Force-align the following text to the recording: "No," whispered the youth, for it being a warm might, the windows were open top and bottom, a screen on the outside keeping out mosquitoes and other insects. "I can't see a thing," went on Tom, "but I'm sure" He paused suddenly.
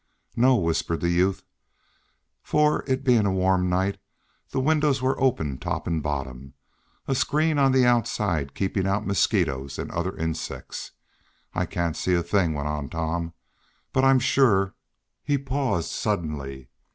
"No," 0.35 0.55
whispered 0.55 0.99
the 0.99 1.11
youth, 1.11 1.43
for 2.41 2.83
it 2.87 3.03
being 3.03 3.27
a 3.27 3.31
warm 3.31 3.69
might, 3.69 3.99
the 4.49 4.59
windows 4.59 4.99
were 4.99 5.21
open 5.21 5.59
top 5.59 5.85
and 5.85 6.01
bottom, 6.01 6.55
a 7.07 7.13
screen 7.13 7.59
on 7.59 7.71
the 7.71 7.85
outside 7.85 8.55
keeping 8.55 8.87
out 8.87 9.05
mosquitoes 9.05 9.77
and 9.77 9.91
other 9.91 10.17
insects. 10.17 10.93
"I 11.53 11.67
can't 11.67 11.95
see 11.95 12.15
a 12.15 12.23
thing," 12.23 12.55
went 12.55 12.67
on 12.67 12.89
Tom, 12.89 13.33
"but 13.93 14.03
I'm 14.03 14.17
sure" 14.17 14.73
He 15.23 15.37
paused 15.37 15.91
suddenly. 15.91 16.69